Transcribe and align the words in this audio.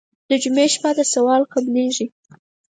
د 0.29 0.31
جمعې 0.43 0.65
شپه 0.73 0.91
ده 0.97 1.03
سوال 1.13 1.41
قبلېږي. 1.53 2.05